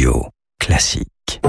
Radio 0.00 0.24
Classique. 0.58 1.42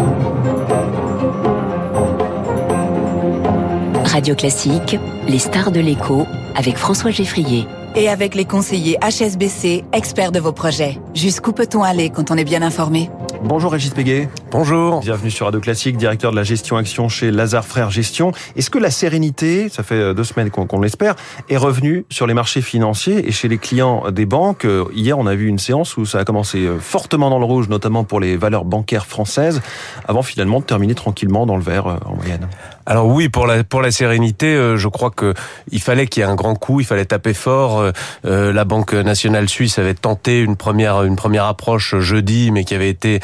Radio 4.04 4.36
Classique, 4.36 4.98
les 5.26 5.40
stars 5.40 5.72
de 5.72 5.80
l'écho 5.80 6.28
avec 6.58 6.76
François 6.76 7.12
Geffrier. 7.12 7.66
Et 7.96 8.10
avec 8.10 8.36
les 8.36 8.44
conseillers 8.44 8.98
HSBC, 9.02 9.86
experts 9.94 10.34
de 10.34 10.42
vos 10.42 10.52
projets. 10.52 10.98
Jusqu'où 11.14 11.54
peut-on 11.54 11.82
aller 11.82 12.10
quand 12.10 12.30
on 12.30 12.36
est 12.36 12.44
bien 12.44 12.62
informé? 12.62 13.10
Bonjour 13.44 13.72
Régis 13.72 13.90
Péguet. 13.90 14.30
Bonjour. 14.52 15.00
Bienvenue 15.00 15.32
sur 15.32 15.48
Radio 15.48 15.60
Classique, 15.60 15.98
directeur 15.98 16.30
de 16.30 16.36
la 16.36 16.44
gestion 16.44 16.78
action 16.78 17.10
chez 17.10 17.32
Lazare 17.32 17.66
Frères 17.66 17.90
Gestion. 17.90 18.34
Est-ce 18.56 18.70
que 18.70 18.78
la 18.78 18.92
sérénité, 18.92 19.68
ça 19.68 19.82
fait 19.82 20.14
deux 20.14 20.24
semaines 20.24 20.52
qu'on 20.52 20.80
l'espère, 20.80 21.16
est 21.50 21.58
revenue 21.58 22.06
sur 22.10 22.28
les 22.28 22.36
marchés 22.36 22.62
financiers 22.62 23.28
et 23.28 23.32
chez 23.32 23.48
les 23.48 23.58
clients 23.58 24.12
des 24.12 24.28
banques? 24.28 24.68
Hier, 24.94 25.18
on 25.18 25.26
a 25.26 25.34
vu 25.34 25.48
une 25.48 25.58
séance 25.58 25.98
où 25.98 26.06
ça 26.06 26.20
a 26.20 26.24
commencé 26.24 26.70
fortement 26.80 27.32
dans 27.32 27.40
le 27.40 27.46
rouge, 27.46 27.68
notamment 27.68 28.04
pour 28.04 28.20
les 28.20 28.38
valeurs 28.38 28.64
bancaires 28.64 29.08
françaises, 29.08 29.62
avant 30.08 30.22
finalement 30.22 30.60
de 30.60 30.66
terminer 30.66 30.94
tranquillement 30.94 31.48
dans 31.48 31.58
le 31.58 31.64
vert 31.64 31.88
en 32.06 32.16
moyenne. 32.16 32.48
Alors 32.92 33.08
oui, 33.08 33.30
pour 33.30 33.48
la 33.48 33.64
pour 33.64 33.82
la 33.82 33.90
sérénité, 33.90 34.54
je 34.76 34.88
crois 34.90 35.12
que 35.12 35.34
il 35.72 35.82
fallait 35.82 36.08
qu'il 36.08 36.24
y 36.24 36.26
ait 36.26 36.30
un 36.30 36.36
grand 36.36 36.56
coup, 36.56 36.82
il 36.82 36.86
fallait 36.86 37.06
taper 37.06 37.34
fort. 37.34 37.86
La 38.26 38.66
Banque 38.66 38.94
nationale 38.94 39.48
suisse 39.48 39.80
avait 39.80 39.94
tenté 39.94 40.42
une 40.42 40.58
première 40.58 41.04
une 41.04 41.16
première 41.16 41.46
approche 41.46 41.98
jeudi, 42.00 42.52
mais 42.52 42.66
qui 42.66 42.76
avait 42.76 42.90
été 42.90 43.22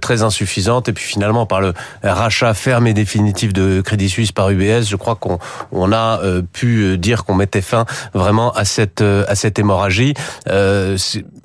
très 0.00 0.24
insuffisante. 0.24 0.88
Et 0.88 0.92
puis 0.92 1.04
finalement, 1.04 1.46
par 1.46 1.60
le 1.60 1.74
rachat 2.02 2.54
ferme 2.54 2.88
et 2.88 2.92
définitif 2.92 3.52
de 3.52 3.82
Crédit 3.82 4.08
Suisse 4.08 4.32
par 4.32 4.50
UBS, 4.50 4.88
je 4.88 4.96
crois 4.96 5.14
qu'on 5.14 5.38
on 5.70 5.92
a 5.92 6.20
pu 6.52 6.98
dire 6.98 7.24
qu'on 7.24 7.36
mettait 7.36 7.62
fin 7.62 7.84
vraiment 8.14 8.50
à 8.50 8.64
cette 8.64 9.00
à 9.00 9.36
cette 9.36 9.60
hémorragie. 9.60 10.14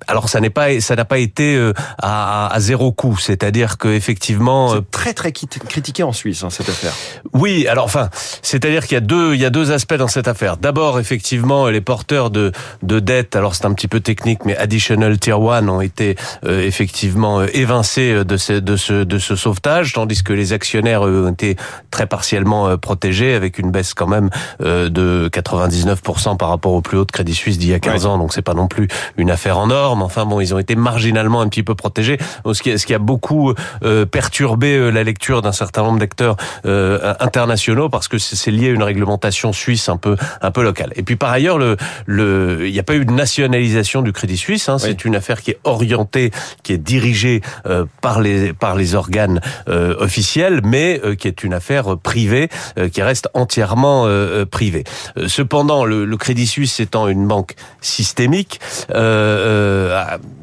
Alors 0.08 0.30
ça 0.30 0.40
n'est 0.40 0.50
pas 0.50 0.80
ça 0.80 0.96
n'a 0.96 1.06
pas 1.06 1.20
été 1.20 1.72
à, 2.02 2.54
à 2.54 2.60
zéro 2.60 2.92
coût, 2.92 3.18
c'est-à-dire 3.18 3.78
que 3.78 3.88
effectivement 3.88 4.74
c'est 4.74 4.92
très 4.92 5.14
très 5.14 5.32
critiqué 5.32 6.04
en 6.04 6.14
Suisse 6.14 6.44
hein, 6.44 6.50
cette 6.50 6.70
affaire. 6.70 6.94
Oui, 7.34 7.68
alors 7.68 7.86
enfin, 7.86 8.10
c'est-à-dire 8.42 8.86
qu'il 8.86 8.96
y 8.96 8.98
a 8.98 9.02
deux 9.02 9.36
il 9.36 9.42
y 9.42 9.46
a 9.46 9.50
deux 9.50 9.72
aspects 9.72 9.96
dans 9.96 10.08
cette 10.08 10.28
affaire. 10.28 10.58
D'abord, 10.58 11.00
effectivement, 11.00 11.68
les 11.68 11.82
porteurs 11.82 12.30
de 12.30 12.52
de 12.84 13.00
dettes, 13.00 13.36
alors 13.36 13.56
c'est 13.56 13.66
un 13.66 13.74
petit 13.74 13.88
peu 13.88 14.00
technique, 14.00 14.46
mais 14.46 14.56
additional 14.58 15.18
tier 15.20 15.34
1 15.34 15.68
ont 15.68 15.82
été 15.82 16.16
euh, 16.46 16.66
effectivement 16.66 17.44
évincés 17.44 18.24
de 18.24 18.38
ce 18.38 18.54
de 18.54 18.76
ce 18.76 19.04
de 19.04 19.20
ce 19.20 19.36
sauvetage, 19.36 19.94
tandis 19.94 20.24
que 20.24 20.34
les 20.34 20.54
actionnaires 20.54 21.06
eux, 21.06 21.26
ont 21.28 21.32
été 21.32 21.56
très 21.92 22.08
partiellement 22.08 22.78
protégés 22.78 23.34
avec 23.34 23.60
une 23.60 23.72
baisse 23.72 23.94
quand 23.94 24.08
même 24.08 24.30
euh, 24.62 24.90
de 24.90 25.30
99% 25.32 26.38
par 26.38 26.50
rapport 26.50 26.74
au 26.74 26.82
plus 26.82 26.98
haut 26.98 27.06
de 27.06 27.12
Crédit 27.12 27.36
Suisse 27.36 27.58
d'il 27.58 27.70
y 27.70 27.74
a 27.74 27.80
15 27.80 28.06
ans. 28.06 28.18
Donc 28.18 28.34
c'est 28.34 28.42
pas 28.42 28.54
non 28.54 28.68
plus 28.68 28.88
une 29.18 29.32
affaire 29.32 29.58
en 29.58 29.70
norme. 29.90 30.02
Enfin 30.04 30.26
bon, 30.26 30.40
ils 30.40 30.54
ont 30.54 30.60
été 30.60 30.76
marginalement 30.76 31.42
un 31.42 31.48
petit 31.48 31.64
peu 31.64 31.76
protégés, 31.76 32.18
ce 32.52 32.62
qui, 32.62 32.78
ce 32.78 32.86
qui 32.86 32.94
a 32.94 33.00
beaucoup 33.00 33.54
euh, 33.84 34.06
perturbé 34.06 34.92
la 34.92 35.04
lecture 35.04 35.42
d'un 35.42 35.52
certain 35.52 35.84
nombre 35.84 36.00
d'acteurs 36.00 36.38
euh, 36.66 37.14
internationaux 37.20 37.90
parce 37.90 38.08
que 38.08 38.18
c'est 38.18 38.52
lié 38.52 38.68
à 38.68 38.72
une 38.72 38.84
réglementation 38.84 39.52
suisse 39.54 39.90
un 39.90 39.98
peu 39.98 40.16
un 40.42 40.52
peu 40.52 40.64
locale. 40.64 40.92
Et 40.96 41.04
puis 41.04 41.16
par 41.16 41.32
ailleurs, 41.32 41.58
le 41.58 41.78
le 42.06 42.68
il 42.68 42.74
n'y 42.74 42.80
a 42.80 42.84
pas 42.84 42.96
eu 42.96 43.06
de 43.06 43.12
nationalisation 43.12 44.02
du 44.02 44.12
Crédit 44.14 44.38
Suisse. 44.38 44.70
Hein, 44.70 44.78
oui. 44.80 44.90
C'est 44.90 45.06
une 45.06 45.16
affaire 45.16 45.42
qui 45.42 45.52
est 45.52 45.60
orientée, 45.64 46.32
qui 46.64 46.74
est 46.74 46.78
dirigée 46.78 47.42
euh, 47.66 47.86
par 48.02 48.22
les 48.22 48.54
par 48.54 48.76
les 48.76 48.96
organes 48.96 49.42
euh, 49.68 49.96
officiels, 50.00 50.62
mais 50.64 51.02
euh, 51.04 51.16
qui 51.16 51.28
est 51.28 51.44
une 51.44 51.54
affaire 51.54 51.98
privée 51.98 52.50
qui 52.92 53.02
reste 53.02 53.30
entièrement 53.34 54.08
privée. 54.52 54.84
Cependant, 55.28 55.86
le, 55.86 56.06
le, 56.06 56.18
Crédit 56.18 56.48
Suisse 56.48 56.80
étant 56.80 57.08
une 57.08 57.28
banque 57.28 57.56
systémique 57.82 58.60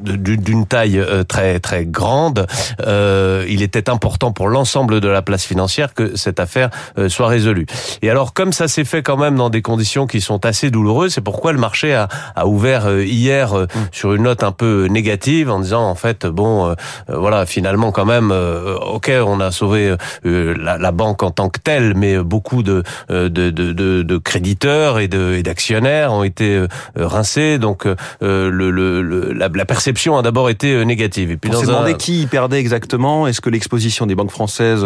d'une 0.01 0.65
taille 0.65 1.03
très 1.27 1.59
très 1.59 1.85
grande, 1.85 2.47
il 2.79 3.61
était 3.61 3.89
important 3.89 4.31
pour 4.31 4.47
l'ensemble 4.47 4.99
de 5.01 5.07
la 5.07 5.21
place 5.21 5.45
financière 5.45 5.93
que 5.93 6.15
cette 6.15 6.39
affaire 6.39 6.69
soit 7.07 7.27
résolue. 7.27 7.65
Et 8.01 8.09
alors, 8.09 8.33
comme 8.33 8.53
ça 8.53 8.67
s'est 8.67 8.85
fait 8.85 9.03
quand 9.03 9.17
même 9.17 9.35
dans 9.35 9.49
des 9.49 9.61
conditions 9.61 10.07
qui 10.07 10.21
sont 10.21 10.45
assez 10.45 10.71
douloureuses, 10.71 11.13
c'est 11.13 11.21
pourquoi 11.21 11.53
le 11.53 11.59
marché 11.59 11.93
a, 11.93 12.07
a 12.35 12.47
ouvert 12.47 12.99
hier 12.99 13.53
mmh. 13.53 13.67
sur 13.91 14.13
une 14.13 14.23
note 14.23 14.43
un 14.43 14.51
peu 14.51 14.87
négative 14.89 15.49
en 15.49 15.59
disant 15.59 15.83
en 15.83 15.95
fait 15.95 16.25
bon, 16.25 16.75
voilà, 17.07 17.45
finalement 17.45 17.91
quand 17.91 18.05
même, 18.05 18.31
ok, 18.31 19.11
on 19.25 19.39
a 19.39 19.51
sauvé 19.51 19.95
la, 20.23 20.77
la, 20.77 20.91
banque 20.91 21.23
en 21.23 21.31
tant 21.31 21.49
que 21.49 21.59
telle, 21.59 21.93
mais 21.95 22.17
beaucoup 22.17 22.63
de 22.63 22.83
de, 23.09 23.27
de, 23.27 23.49
de, 23.49 24.03
de 24.03 24.17
créditeurs 24.17 24.99
et 24.99 25.07
d'actionnaires 25.07 26.13
ont 26.13 26.23
été 26.23 26.65
rincés, 26.95 27.57
donc 27.59 27.85
le, 28.21 28.49
le, 28.71 29.01
la, 29.33 29.49
la, 29.53 29.65
perception 29.65 30.17
a 30.17 30.21
d'abord 30.21 30.49
été 30.49 30.85
négative. 30.85 31.31
Et 31.31 31.37
puis 31.37 31.51
on 31.53 31.59
s'est 31.59 31.67
demandé 31.67 31.95
qui 31.95 32.25
perdait 32.27 32.59
exactement. 32.59 33.27
Est-ce 33.27 33.41
que 33.41 33.49
l'exposition 33.49 34.05
des 34.05 34.15
banques 34.15 34.31
françaises 34.31 34.85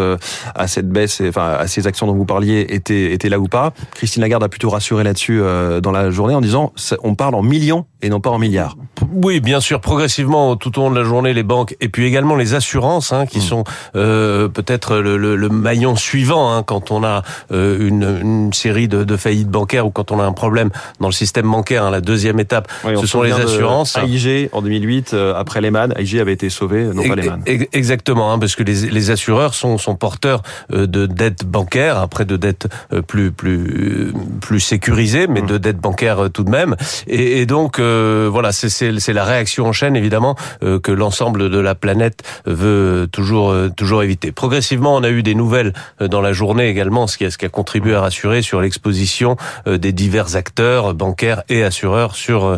à 0.55 0.67
cette 0.67 0.89
baisse, 0.89 1.21
enfin 1.27 1.55
à 1.59 1.67
ces 1.67 1.87
actions 1.87 2.07
dont 2.07 2.15
vous 2.15 2.25
parliez, 2.25 2.65
était 2.69 3.13
était 3.13 3.29
là 3.29 3.39
ou 3.39 3.47
pas? 3.47 3.73
Christine 3.95 4.21
Lagarde 4.21 4.43
a 4.43 4.49
plutôt 4.49 4.69
rassuré 4.69 5.03
là-dessus 5.03 5.41
dans 5.81 5.91
la 5.91 6.09
journée 6.09 6.35
en 6.35 6.41
disant 6.41 6.73
on 7.03 7.15
parle 7.15 7.35
en 7.35 7.41
millions 7.41 7.85
et 8.01 8.09
non 8.09 8.19
pas 8.19 8.29
en 8.29 8.39
milliards. 8.39 8.75
Oui, 9.11 9.39
bien 9.39 9.61
sûr, 9.61 9.79
progressivement 9.79 10.55
tout 10.55 10.77
au 10.79 10.83
long 10.83 10.91
de 10.91 10.99
la 10.99 11.03
journée, 11.03 11.33
les 11.33 11.43
banques 11.43 11.75
et 11.79 11.89
puis 11.89 12.05
également 12.05 12.35
les 12.35 12.53
assurances, 12.53 13.13
hein, 13.13 13.25
qui 13.25 13.39
mmh. 13.39 13.41
sont 13.41 13.63
euh, 13.95 14.47
peut-être 14.47 14.97
le, 14.97 15.17
le, 15.17 15.35
le, 15.35 15.49
maillon 15.49 15.95
suivant 15.95 16.53
hein, 16.53 16.63
quand 16.63 16.91
on 16.91 17.03
a 17.03 17.23
euh, 17.51 17.87
une, 17.87 18.19
une, 18.21 18.53
série 18.53 18.87
de, 18.87 19.03
de, 19.03 19.17
faillites 19.17 19.49
bancaires 19.49 19.85
ou 19.85 19.91
quand 19.91 20.11
on 20.11 20.19
a 20.19 20.23
un 20.23 20.31
problème 20.31 20.69
dans 20.99 21.07
le 21.07 21.13
système 21.13 21.49
bancaire. 21.49 21.83
Hein, 21.83 21.91
la 21.91 22.01
deuxième 22.01 22.39
étape, 22.39 22.71
oui, 22.85 22.93
ce 22.99 23.05
sont 23.05 23.21
les 23.21 23.33
assurances. 23.33 23.97
AIG 23.97 24.27
en 24.51 24.61
2008, 24.61 25.13
euh, 25.13 25.33
après 25.35 25.61
Lehman, 25.61 25.93
AIG 25.97 26.19
avait 26.19 26.33
été 26.33 26.49
sauvé, 26.49 26.85
non 26.85 27.07
pas 27.07 27.15
Lehman. 27.15 27.43
Exactement, 27.45 28.31
hein, 28.31 28.39
parce 28.39 28.55
que 28.55 28.63
les, 28.63 28.89
les, 28.89 29.11
assureurs 29.11 29.53
sont, 29.53 29.77
sont 29.77 29.95
porteurs 29.95 30.41
euh, 30.73 30.87
de 30.87 31.05
dettes 31.05 31.45
bancaires, 31.45 31.97
après 31.97 32.25
de 32.25 32.37
dettes 32.37 32.67
euh, 32.93 33.01
plus 33.01 33.31
plus 33.31 34.13
plus 34.39 34.59
sécurisées, 34.59 35.27
mais 35.27 35.41
mmh. 35.41 35.47
de 35.47 35.57
dettes 35.57 35.79
bancaires 35.79 36.29
tout 36.33 36.43
de 36.43 36.49
même. 36.49 36.75
Et, 37.07 37.41
et 37.41 37.45
donc 37.45 37.79
voilà, 37.79 38.51
c'est 38.51 39.13
la 39.13 39.23
réaction 39.23 39.67
en 39.67 39.71
chaîne 39.71 39.95
évidemment 39.95 40.35
que 40.61 40.91
l'ensemble 40.91 41.49
de 41.49 41.59
la 41.59 41.75
planète 41.75 42.23
veut 42.45 43.07
toujours 43.11 43.53
toujours 43.75 44.03
éviter. 44.03 44.31
Progressivement, 44.31 44.95
on 44.95 45.03
a 45.03 45.09
eu 45.09 45.23
des 45.23 45.35
nouvelles 45.35 45.73
dans 45.99 46.21
la 46.21 46.33
journée 46.33 46.67
également, 46.67 47.07
ce 47.07 47.17
qui 47.17 47.25
a, 47.25 47.31
ce 47.31 47.37
qui 47.37 47.45
a 47.45 47.49
contribué 47.49 47.95
à 47.95 48.01
rassurer 48.01 48.41
sur 48.41 48.61
l'exposition 48.61 49.35
des 49.65 49.91
divers 49.91 50.35
acteurs 50.35 50.93
bancaires 50.93 51.43
et 51.49 51.63
assureurs 51.63 52.15
sur 52.15 52.57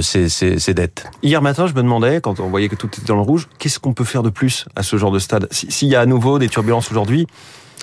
ces, 0.00 0.28
ces, 0.28 0.58
ces, 0.58 0.74
dettes. 0.74 1.01
Hier 1.22 1.42
matin, 1.42 1.66
je 1.66 1.74
me 1.74 1.82
demandais, 1.82 2.20
quand 2.20 2.40
on 2.40 2.48
voyait 2.48 2.68
que 2.68 2.76
tout 2.76 2.88
était 2.88 3.06
dans 3.06 3.16
le 3.16 3.22
rouge, 3.22 3.48
qu'est-ce 3.58 3.78
qu'on 3.78 3.94
peut 3.94 4.04
faire 4.04 4.22
de 4.22 4.30
plus 4.30 4.66
à 4.76 4.82
ce 4.82 4.96
genre 4.96 5.10
de 5.10 5.18
stade? 5.18 5.48
S'il 5.50 5.88
y 5.88 5.96
a 5.96 6.00
à 6.00 6.06
nouveau 6.06 6.38
des 6.38 6.48
turbulences 6.48 6.90
aujourd'hui, 6.90 7.26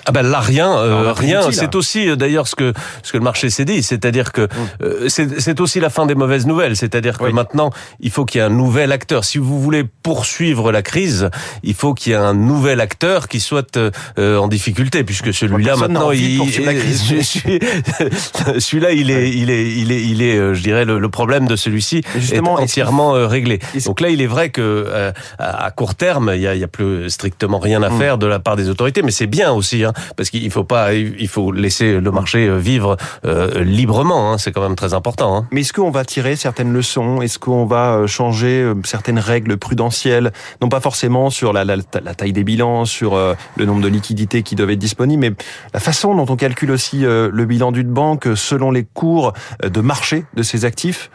ah 0.06 0.12
ben 0.12 0.22
là 0.22 0.40
rien, 0.40 0.78
euh, 0.78 1.12
rien. 1.12 1.42
C'est 1.52 1.74
aussi 1.74 2.16
d'ailleurs 2.16 2.48
ce 2.48 2.54
que 2.54 2.72
ce 3.02 3.12
que 3.12 3.18
le 3.18 3.24
marché 3.24 3.50
s'est 3.50 3.64
dit, 3.64 3.82
c'est-à-dire 3.82 4.32
que 4.32 4.48
euh, 4.82 5.08
c'est 5.08 5.60
aussi 5.60 5.80
la 5.80 5.90
fin 5.90 6.06
des 6.06 6.14
mauvaises 6.14 6.46
nouvelles. 6.46 6.76
C'est-à-dire 6.76 7.18
que 7.18 7.24
oui. 7.24 7.32
maintenant 7.32 7.70
il 8.00 8.10
faut 8.10 8.24
qu'il 8.24 8.40
y 8.40 8.42
ait 8.42 8.46
un 8.46 8.50
nouvel 8.50 8.92
acteur. 8.92 9.24
Si 9.24 9.38
vous 9.38 9.60
voulez 9.60 9.84
poursuivre 10.02 10.72
la 10.72 10.82
crise, 10.82 11.30
il 11.62 11.74
faut 11.74 11.94
qu'il 11.94 12.12
y 12.12 12.14
ait 12.14 12.18
un 12.18 12.34
nouvel 12.34 12.80
acteur 12.80 13.28
qui 13.28 13.40
soit 13.40 13.76
euh, 13.76 14.38
en 14.38 14.48
difficulté, 14.48 15.04
puisque 15.04 15.34
celui-là 15.34 15.76
maintenant 15.76 16.10
il, 16.12 16.38
celui-là 18.58 18.92
il 18.92 19.10
est 19.10 19.30
il 19.30 19.50
est 19.50 19.70
il 19.70 19.92
est 19.92 20.02
il 20.02 20.22
est 20.22 20.54
je 20.54 20.62
dirais 20.62 20.84
le, 20.84 20.98
le 20.98 21.08
problème 21.08 21.46
de 21.46 21.56
celui-ci 21.56 22.02
est 22.32 22.40
entièrement 22.40 23.18
est 23.18 23.26
réglé. 23.26 23.58
Donc 23.84 24.00
là 24.00 24.08
il 24.08 24.22
est 24.22 24.26
vrai 24.26 24.50
que 24.50 25.12
à 25.38 25.70
court 25.70 25.94
terme 25.94 26.32
il 26.34 26.40
y 26.40 26.46
a, 26.46 26.54
il 26.54 26.60
y 26.60 26.64
a 26.64 26.68
plus 26.68 27.10
strictement 27.10 27.58
rien 27.58 27.82
à 27.82 27.90
faire 27.90 28.18
de 28.18 28.26
la 28.26 28.38
part 28.38 28.56
des 28.56 28.68
autorités, 28.68 29.02
mais 29.02 29.10
c'est 29.10 29.26
bien 29.26 29.52
aussi. 29.52 29.84
Hein, 29.84 29.89
parce 30.16 30.30
qu'il 30.30 30.50
faut 30.50 30.64
pas, 30.64 30.94
il 30.94 31.28
faut 31.28 31.52
laisser 31.52 32.00
le 32.00 32.10
marché 32.10 32.50
vivre 32.58 32.96
euh, 33.24 33.62
librement. 33.62 34.32
Hein, 34.32 34.38
c'est 34.38 34.52
quand 34.52 34.62
même 34.62 34.76
très 34.76 34.94
important. 34.94 35.36
Hein. 35.36 35.46
Mais 35.52 35.60
est-ce 35.60 35.72
qu'on 35.72 35.90
va 35.90 36.04
tirer 36.04 36.36
certaines 36.36 36.72
leçons? 36.72 37.22
Est-ce 37.22 37.38
qu'on 37.38 37.66
va 37.66 38.06
changer 38.06 38.72
certaines 38.84 39.18
règles 39.18 39.56
prudentielles? 39.56 40.32
Non 40.62 40.68
pas 40.68 40.80
forcément 40.80 41.30
sur 41.30 41.52
la, 41.52 41.64
taille 42.16 42.32
des 42.32 42.44
bilans, 42.44 42.84
sur 42.84 43.14
euh, 43.14 43.34
le 43.56 43.66
nombre 43.66 43.82
de 43.82 43.88
liquidités 43.88 44.42
qui 44.42 44.54
doivent 44.54 44.70
être 44.70 44.78
disponibles, 44.78 45.20
mais 45.20 45.32
la 45.74 45.80
façon 45.80 46.14
dont 46.14 46.26
on 46.28 46.36
calcule 46.36 46.70
aussi 46.70 47.04
euh, 47.04 47.30
le 47.32 47.44
bilan 47.44 47.72
d'une 47.72 47.90
banque 47.90 48.28
selon 48.34 48.70
les 48.70 48.84
cours 48.84 49.32
de 49.62 49.80
marché 49.80 50.24
de 50.34 50.42
ses 50.42 50.64
actifs 50.64 51.10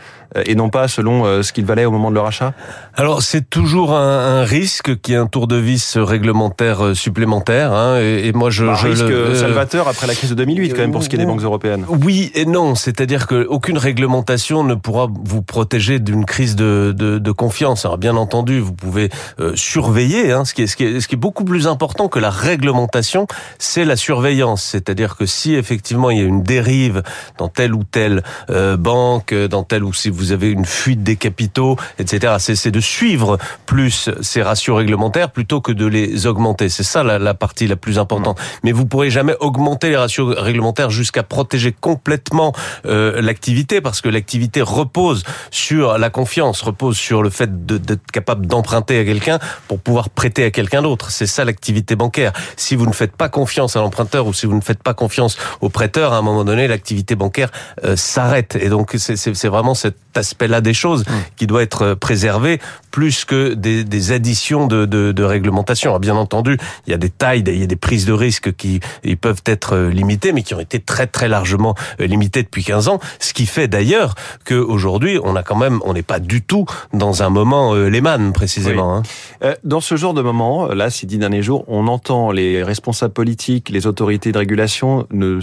et 0.46 0.56
non 0.56 0.70
pas 0.70 0.88
selon 0.88 1.42
ce 1.44 1.52
qu'il 1.54 1.66
valait 1.66 1.86
au 1.86 1.92
moment 1.92 2.10
de 2.10 2.16
leur 2.16 2.26
achat? 2.26 2.54
Alors 2.96 3.22
c'est 3.22 3.50
toujours 3.50 3.94
un, 3.94 4.40
un 4.42 4.44
risque 4.44 5.00
qui 5.02 5.14
est 5.14 5.18
un 5.18 5.28
tour 5.28 5.48
de 5.48 5.56
vis 5.56 5.98
réglementaire 5.98 6.96
supplémentaire. 6.96 7.72
Hein, 7.74 8.00
et, 8.02 8.28
et 8.28 8.34
moi 8.34 8.50
je 8.50 8.66
Bah, 8.66 8.76
je 8.82 8.88
risque 8.88 9.04
le- 9.04 9.16
euh, 9.16 9.36
salvateur 9.36 9.88
après 9.88 10.08
la 10.08 10.16
crise 10.16 10.30
de 10.30 10.36
2008 10.36 10.70
quand 10.74 10.82
même 10.82 10.92
pour 10.92 11.04
ce 11.04 11.10
qui 11.10 11.16
est 11.16 11.20
des 11.20 11.26
banques 11.26 11.42
européennes. 11.42 11.86
Oui 11.88 12.32
et 12.36 12.46
non, 12.46 12.76
c'est-à-dire 12.76 13.28
que 13.28 13.46
aucune 13.48 13.78
réglementation 13.78 14.64
ne 14.64 14.76
pourra 14.76 15.08
vous 15.24 15.42
protéger 15.42 16.00
d'une 16.00 16.26
crise 16.26 16.56
de, 16.56 16.94
de, 16.96 17.20
de 17.20 17.32
confiance. 17.32 17.86
Alors 17.86 17.98
bien 17.98 18.16
entendu, 18.16 18.60
vous 18.60 18.74
pouvez 18.74 19.10
euh, 19.40 19.54
surveiller. 19.56 20.32
Hein, 20.32 20.46
ce, 20.46 20.54
qui 20.54 20.64
est, 20.64 20.68
ce, 20.68 20.76
qui 20.76 20.84
est, 20.86 21.00
ce 21.00 21.08
qui 21.08 21.16
est 21.16 21.18
beaucoup 21.18 21.44
plus 21.44 21.68
important 21.68 22.08
que 22.08 22.20
la 22.20 22.30
réglementation, 22.30 23.28
c'est 23.60 23.86
la 23.86 23.96
surveillance. 23.96 24.64
C'est-à-dire 24.64 25.16
que 25.18 25.26
si 25.26 25.56
effectivement 25.56 26.10
il 26.10 26.18
y 26.18 26.22
a 26.22 26.26
une 26.26 26.44
dérive 26.44 27.04
dans 27.38 27.48
telle 27.50 27.74
ou 27.74 27.84
telle 27.84 28.24
euh, 28.50 28.78
banque, 28.78 29.34
dans 29.34 29.64
telle 29.64 29.84
ou 29.84 29.94
si 29.94 30.10
vous 30.16 30.32
avez 30.32 30.50
une 30.50 30.66
fuite 30.66 31.04
des 31.04 31.16
capitaux, 31.16 31.78
etc. 32.00 32.36
C'est 32.40 32.56
c'est 32.56 32.72
de 32.72 32.80
suivre 32.80 33.38
plus 33.66 34.10
ces 34.22 34.42
ratios 34.42 34.78
réglementaires 34.78 35.32
plutôt 35.32 35.62
que 35.62 35.72
de 35.72 35.86
les 35.86 36.26
augmenter. 36.28 36.70
C'est 36.70 36.84
ça 36.84 37.04
la, 37.04 37.20
la 37.20 37.34
partie 37.34 37.68
la 37.68 37.76
plus 37.76 38.00
importante. 38.00 38.40
Mais 38.64 38.72
vous 38.72 38.86
pourrez 38.86 39.10
jamais 39.10 39.36
augmenter 39.40 39.90
les 39.90 39.98
ratios 39.98 40.34
réglementaires 40.38 40.90
jusqu'à 40.90 41.24
protéger 41.24 41.74
complètement 41.80 42.54
euh, 42.86 43.22
l'activité 43.22 43.82
parce 43.82 44.02
que 44.02 44.10
l'activité 44.10 44.62
repose 44.62 45.24
sur 45.52 45.98
la 45.98 46.10
confiance, 46.10 46.62
repose 46.62 46.98
sur 46.98 47.22
le 47.24 47.30
fait 47.30 47.66
de- 47.66 47.78
d'être 47.78 48.10
capable 48.12 48.48
d'emprunter 48.48 49.00
à 49.00 49.06
quelqu'un 49.06 49.40
pour 49.68 49.80
pouvoir 49.80 50.10
prêter 50.10 50.44
à 50.46 50.52
quelqu'un 50.52 50.82
d'autre. 50.82 51.12
C'est 51.12 51.28
ça 51.28 51.44
l'activité 51.46 51.96
bancaire. 51.96 52.32
Si 52.58 52.76
vous 52.76 52.86
ne 52.86 52.94
faites 52.94 53.16
pas 53.16 53.30
confiance 53.30 53.76
à 53.76 53.82
l'emprunteur 53.82 54.28
ou 54.28 54.34
si 54.34 54.46
vous 54.46 54.56
ne 54.56 54.62
faites 54.62 54.82
pas 54.82 54.94
confiance 54.94 55.38
au 55.62 55.70
prêteur, 55.70 56.14
à 56.14 56.18
un 56.18 56.22
moment 56.22 56.44
donné, 56.46 56.68
l'activité 56.68 57.16
bancaire 57.16 57.52
euh, 57.84 57.96
s'arrête. 57.96 58.56
Et 58.56 58.70
donc 58.70 58.94
c'est- 58.98 59.46
vraiment 59.46 59.76
cet 59.76 59.96
aspect-là 60.18 60.62
des 60.62 60.74
choses 60.74 61.04
qui 61.36 61.48
doit 61.48 61.64
être 61.64 61.82
euh, 61.82 61.96
préservé 61.96 62.60
plus 62.92 63.26
que 63.26 63.54
des, 63.54 63.84
des 63.84 64.12
additions 64.14 64.68
de, 64.68 64.86
de, 64.86 65.12
de 65.12 65.24
réglementation. 65.24 65.90
Alors, 65.92 66.00
bien 66.00 66.16
entendu, 66.16 66.58
il 66.88 66.92
y 66.92 66.94
a 66.94 66.98
des 66.98 67.10
tailles, 67.10 67.44
il 67.46 67.60
y 67.60 67.64
a 67.64 67.68
des 67.68 67.76
prises 67.76 68.06
de 68.06 68.14
risques 68.14 68.56
qui 68.56 68.80
ils 69.04 69.18
peuvent 69.18 69.42
être 69.46 69.76
euh, 69.76 69.90
limitées, 69.90 70.32
mais 70.32 70.44
qui 70.44 70.54
ont 70.54 70.60
été 70.60 70.80
très 70.80 71.06
très 71.08 71.28
largement 71.28 71.76
euh, 72.00 72.08
limitées 72.08 72.44
depuis 72.44 72.64
15 72.64 72.88
ans. 72.88 73.00
Ce 73.20 73.34
qui 73.34 73.46
fait 73.46 73.68
d'ailleurs 73.68 74.16
que 74.46 74.56
aujourd'hui, 74.56 75.20
on 75.24 75.36
a 75.36 75.44
quand 75.44 75.58
même, 75.58 75.80
on 75.84 75.94
n'est 75.94 76.04
pas 76.04 76.20
du 76.20 76.42
tout 76.42 76.66
dans 76.94 77.22
un 77.24 77.30
moment 77.30 77.74
euh, 77.76 77.90
Lehman 77.90 78.32
précisément. 78.34 78.98
hein. 79.42 79.54
Dans 79.64 79.82
ce 79.82 79.96
genre 79.98 80.14
de 80.14 80.22
moment, 80.22 80.68
là, 80.68 80.90
ces 80.90 81.06
dix 81.06 81.18
derniers 81.18 81.42
jours, 81.44 81.66
on 81.68 81.88
entend 81.88 82.32
les 82.32 82.64
responsables 82.64 83.14
politiques, 83.14 83.70
les 83.70 83.88
autorités 83.88 84.32
de 84.32 84.38
régulation 84.38 85.06
ne, 85.12 85.40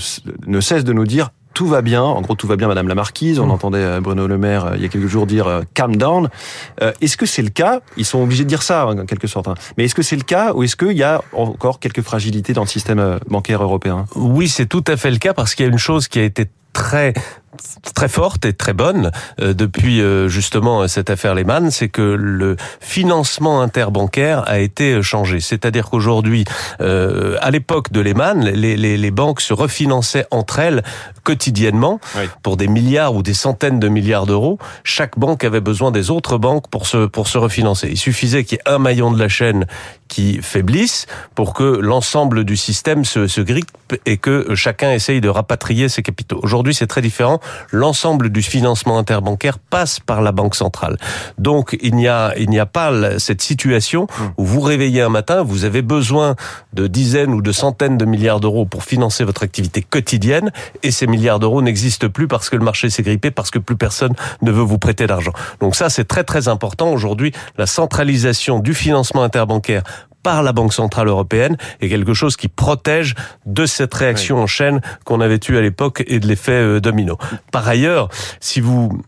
ne 0.47 0.61
cessent 0.61 0.85
de 0.85 0.93
nous 0.93 1.07
dire 1.07 1.31
tout 1.55 1.67
va 1.67 1.83
bien. 1.83 2.03
En 2.03 2.21
gros, 2.21 2.35
tout 2.35 2.47
va 2.47 2.57
bien, 2.57 2.69
Madame 2.69 2.89
la 2.89 2.95
Marquise. 2.95 3.39
On 3.39 3.47
Mm. 3.47 3.51
entendait 3.51 3.79
euh, 3.79 4.01
Bruno 4.01 4.27
Le 4.27 4.39
Maire 4.39 4.65
euh, 4.67 4.73
il 4.77 4.83
y 4.83 4.85
a 4.85 4.89
quelques 4.89 5.07
jours 5.09 5.27
dire 5.27 5.47
euh, 5.47 5.63
calm 5.75 5.97
down. 5.97 6.29
Euh, 6.83 6.93
est-ce 7.01 7.17
que 7.17 7.27
c'est 7.27 7.43
le 7.43 7.51
cas? 7.51 7.81
Ils 7.97 8.05
sont 8.05 8.23
obligés 8.23 8.45
de 8.45 8.49
dire 8.49 8.63
ça 8.63 8.87
en 8.87 9.05
quelque 9.07 9.27
sorte. 9.27 9.49
hein. 9.49 9.55
Mais 9.77 9.85
est-ce 9.85 9.95
que 9.95 10.03
c'est 10.03 10.17
le 10.17 10.23
cas 10.23 10.53
ou 10.55 10.63
est-ce 10.63 10.77
qu'il 10.77 10.97
y 10.97 11.03
a 11.03 11.23
encore 11.33 11.79
quelques 11.81 12.03
fragilités 12.03 12.53
dans 12.53 12.63
le 12.63 12.69
système 12.69 13.19
bancaire 13.29 13.63
européen? 13.63 14.07
Oui, 14.17 14.49
c'est 14.49 14.67
tout 14.67 14.85
à 14.87 14.97
fait 14.97 15.11
le 15.11 15.19
cas 15.19 15.35
parce 15.35 15.55
qu'il 15.55 15.65
y 15.67 15.69
a 15.69 15.73
une 15.73 15.79
chose 15.79 16.09
qui 16.09 16.19
a 16.19 16.23
été 16.25 16.47
très 16.73 17.13
très 17.95 18.09
forte 18.09 18.45
et 18.45 18.53
très 18.53 18.73
bonne 18.73 19.11
euh, 19.41 19.55
depuis 19.55 20.01
euh, 20.01 20.29
justement 20.29 20.89
cette 20.89 21.11
affaire 21.11 21.35
Lehman, 21.35 21.71
c'est 21.71 21.89
que 21.89 22.03
le 22.03 22.57
financement 22.81 23.61
interbancaire 23.61 24.43
a 24.49 24.59
été 24.59 24.93
euh, 24.95 25.03
changé. 25.03 25.41
C'est-à-dire 25.41 25.91
qu'aujourd'hui, 25.91 26.45
euh, 26.81 27.37
à 27.41 27.51
l'époque 27.51 27.93
de 27.93 28.01
Lehman, 28.01 28.45
les, 28.45 28.77
les, 28.77 28.97
les 28.97 29.11
banques 29.11 29.41
se 29.41 29.53
refinançaient 29.53 30.27
entre 30.31 30.59
elles 30.59 30.83
quotidiennement 31.25 32.01
Oui. 32.17 32.25
pour 32.43 32.57
des 32.57 32.69
milliards 32.69 33.15
ou 33.15 33.23
des 33.23 33.35
centaines 33.35 33.79
de 33.79 33.89
milliards 33.89 34.27
d'euros. 34.27 34.59
Chaque 34.85 35.19
banque 35.19 35.45
avait 35.45 35.61
besoin 35.61 35.91
des 35.91 36.11
autres 36.11 36.39
banques 36.39 36.69
pour 36.69 36.87
se 36.87 37.07
pour 37.07 37.29
se 37.29 37.39
refinancer. 37.39 37.89
Il 37.91 37.99
suffisait 37.99 38.45
qu'il 38.45 38.59
y 38.59 38.69
ait 38.69 38.73
un 38.75 38.79
maillon 38.79 39.13
de 39.13 39.19
la 39.19 39.29
chaîne 39.29 39.67
qui 40.09 40.41
faiblisse 40.43 41.07
pour 41.35 41.55
que 41.55 41.63
l'ensemble 41.63 42.45
du 42.45 42.57
système 42.57 43.05
se, 43.05 43.27
se 43.29 43.41
grippe 43.41 43.71
et 44.05 44.19
que 44.19 44.55
chacun 44.55 44.93
essaye 44.93 45.21
de 45.21 45.29
rapatrier 45.29 45.89
ses 45.89 46.03
capitaux. 46.03 46.39
Aujourd'hui, 46.43 46.75
c'est 46.75 46.87
très 46.87 47.01
différent. 47.01 47.41
L'ensemble 47.71 48.31
du 48.31 48.43
financement 48.43 48.99
interbancaire 48.99 49.59
passe 49.59 50.01
par 50.01 50.23
la 50.23 50.33
banque 50.33 50.55
centrale. 50.55 50.97
Donc, 51.39 51.77
il 51.83 51.95
n'y 51.95 52.09
a, 52.09 52.35
il 52.39 52.51
n'y 52.51 52.59
a 52.59 52.67
pas 52.67 53.19
cette 53.19 53.43
situation 53.43 54.07
où 54.37 54.45
vous 54.45 54.61
réveillez 54.61 55.03
un 55.03 55.09
matin, 55.09 55.43
vous 55.43 55.65
avez 55.65 55.83
besoin 55.83 56.37
de 56.73 56.87
dizaines 56.87 57.35
ou 57.35 57.43
de 57.43 57.53
centaines 57.53 57.99
de 57.99 58.05
milliards 58.05 58.41
d'euros 58.41 58.65
pour 58.65 58.85
financer 58.85 59.25
votre 59.25 59.43
activité 59.43 59.83
quotidienne 59.83 60.51
et 60.83 60.91
ces 60.91 61.07
milliards 61.07 61.39
d'euros 61.39 61.63
n'existent 61.63 62.09
plus 62.09 62.29
parce 62.29 62.51
que 62.51 62.57
le 62.57 62.65
marché 62.65 62.91
s'est 62.91 63.03
grippé, 63.03 63.31
parce 63.31 63.51
que 63.51 63.59
plus 63.59 63.77
personne 63.77 64.15
ne 64.43 64.51
veut 64.51 64.63
vous 64.63 64.79
prêter 64.79 65.07
d'argent. 65.07 65.33
Donc 65.61 65.75
ça, 65.77 65.89
c'est 65.89 66.05
très 66.05 66.25
très 66.25 66.49
important. 66.49 66.93
Aujourd'hui, 66.93 67.33
la 67.59 67.67
centralisation 67.67 68.59
du 68.59 68.75
financement 68.75 69.23
interbancaire 69.23 69.83
par 70.23 70.43
la 70.43 70.53
Banque 70.53 70.73
Centrale 70.73 71.09
Européenne 71.09 71.57
est 71.81 71.89
quelque 71.89 72.15
chose 72.15 72.37
qui 72.37 72.49
protège 72.49 73.15
de 73.47 73.67
cette 73.67 73.93
réaction 73.95 74.39
en 74.39 74.47
chaîne 74.47 74.81
qu'on 75.05 75.21
avait 75.21 75.41
eue 75.49 75.57
à 75.57 75.61
l'époque 75.61 76.03
et 76.07 76.21
de 76.21 76.27
l'effet 76.27 76.53
euh, 76.53 76.81
domino. 76.81 77.19
Par 77.51 77.69
ailleurs, 77.69 78.09
si 78.41 78.61
vous 78.61 79.03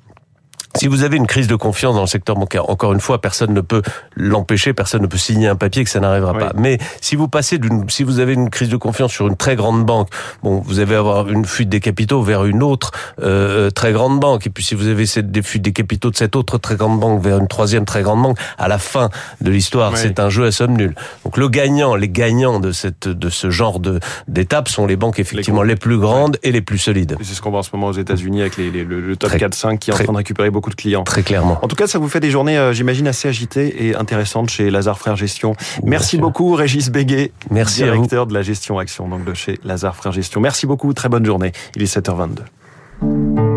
si 0.77 0.87
vous 0.89 1.03
avez 1.05 1.17
une 1.17 1.27
crise 1.27 1.47
de 1.47 1.57
confiance 1.57 1.95
dans 1.95 2.01
le 2.01 2.07
secteur 2.07 2.37
bancaire, 2.37 2.69
encore 2.71 2.93
une 2.93 3.01
fois, 3.01 3.21
personne 3.21 3.53
ne 3.55 3.61
peut 3.61 3.83
l'empêcher, 4.17 4.73
personne 4.75 5.03
ne 5.03 5.07
peut 5.07 5.17
signer 5.19 5.49
un 5.49 5.57
papier 5.57 5.85
que 5.85 5.91
ça 5.91 6.01
n'arrivera 6.01 6.33
Oui. 6.33 6.39
pas. 6.41 6.53
Mais 6.57 6.79
si 7.01 7.17
vous 7.17 7.29
passez 7.29 7.59
d'une, 7.59 7.89
si 7.89 8.03
vous 8.03 8.19
avez 8.21 8.33
une 8.35 8.51
crise 8.51 8.69
de 8.69 8.77
confiance 8.77 9.13
sur 9.13 9.27
une 9.29 9.37
très 9.37 9.57
grande 9.57 9.85
banque, 9.85 10.09
bon, 10.43 10.61
vous 10.65 10.81
allez 10.81 10.95
avoir 10.95 11.29
une 11.29 11.45
fuite 11.45 11.69
des 11.69 11.81
capitaux 11.81 12.23
vers 12.23 12.45
une 12.45 12.63
autre 12.63 12.91
euh, 13.23 13.71
très 13.71 13.93
grande 13.93 14.19
banque. 14.21 14.47
Et 14.47 14.51
puis 14.51 14.65
si 14.65 14.75
vous 14.75 14.89
avez 14.89 15.07
cette 15.07 15.31
des 15.31 15.43
fuites 15.43 15.63
des 15.63 15.73
capitaux 15.73 16.11
de 16.11 16.17
cette 16.17 16.37
autre 16.37 16.59
très 16.59 16.77
grande 16.77 16.99
banque 17.01 17.23
vers 17.23 17.39
une 17.39 17.49
troisième 17.49 17.85
très 17.85 18.03
grande 18.03 18.23
banque, 18.23 18.39
à 18.59 18.69
la 18.69 18.79
fin 18.79 19.11
de 19.41 19.51
l'histoire, 19.51 19.93
Oui. 19.93 19.99
c'est 20.03 20.19
un 20.19 20.29
jeu 20.29 20.45
à 20.45 20.53
somme 20.53 20.77
nulle. 20.77 20.95
Donc 21.25 21.37
le 21.37 21.49
gagnant, 21.49 21.95
les 21.95 22.09
gagnants 22.09 22.61
de 22.61 22.73
cette 22.73 23.09
de 23.09 23.29
ce 23.31 23.51
genre 23.51 23.81
de 23.81 24.01
d'étapes 24.29 24.69
sont 24.69 24.87
les 24.87 24.97
banques 24.97 25.19
effectivement 25.19 25.63
les, 25.63 25.77
plus 25.77 25.99
grandes 25.99 26.37
et 26.43 26.51
les 26.53 26.61
plus 26.63 26.79
solides. 26.79 27.17
C'est 27.23 27.35
ce 27.35 27.43
qu'on 27.43 27.51
voit 27.51 27.61
en 27.61 27.63
ce 27.63 27.71
moment 27.73 27.89
aux 27.89 27.93
États-Unis 27.93 28.41
avec 28.41 28.57
les, 28.57 28.71
les- 28.71 28.85
le, 28.85 29.01
le 29.01 29.17
top 29.17 29.31
Très- 29.31 29.39
4-5 29.39 29.79
qui 29.79 29.91
est 29.91 29.95
en 29.95 29.97
train 29.97 30.13
de 30.13 30.17
récupérer 30.19 30.51
beaucoup 30.51 30.64
de 30.71 30.75
clients. 30.75 31.05
Très 31.05 31.23
clairement. 31.23 31.59
En 31.63 31.69
tout 31.69 31.77
cas, 31.77 31.87
ça 31.87 31.99
vous 31.99 32.09
fait 32.09 32.21
des 32.21 32.31
journées, 32.31 32.59
euh, 32.59 32.73
j'imagine, 32.73 33.07
assez 33.07 33.29
agitées 33.29 33.87
et 33.89 33.95
intéressantes 33.97 34.51
chez 34.51 34.71
Lazare 34.71 34.99
Frères 34.99 35.17
Gestion. 35.17 35.55
Merci 35.83 36.19
beaucoup, 36.19 36.55
Régis 36.55 36.91
Béguet, 36.91 37.33
Merci 37.51 37.83
à 37.83 37.87
vous. 37.87 37.93
directeur 37.93 38.27
de 38.27 38.35
la 38.35 38.43
gestion 38.43 38.79
action 38.79 39.09
donc 39.09 39.25
de 39.25 39.35
chez 39.35 39.59
Lazare 39.65 39.97
Frères 39.97 40.13
Gestion. 40.13 40.41
Merci 40.41 40.67
beaucoup, 40.67 40.93
très 40.93 41.09
bonne 41.09 41.25
journée. 41.25 41.53
Il 41.77 41.83
est 41.83 41.97
7h22. 41.97 43.54